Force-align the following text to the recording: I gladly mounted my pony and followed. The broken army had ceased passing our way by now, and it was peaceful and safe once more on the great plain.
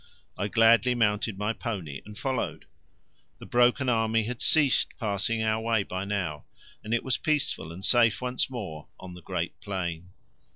I 0.35 0.47
gladly 0.47 0.95
mounted 0.95 1.37
my 1.37 1.53
pony 1.53 2.01
and 2.07 2.17
followed. 2.17 2.65
The 3.37 3.45
broken 3.45 3.87
army 3.87 4.23
had 4.23 4.41
ceased 4.41 4.97
passing 4.97 5.43
our 5.43 5.61
way 5.61 5.83
by 5.83 6.05
now, 6.05 6.45
and 6.83 6.91
it 6.91 7.03
was 7.03 7.17
peaceful 7.17 7.71
and 7.71 7.85
safe 7.85 8.19
once 8.19 8.49
more 8.49 8.87
on 8.99 9.13
the 9.13 9.21
great 9.21 9.59
plain. 9.61 10.09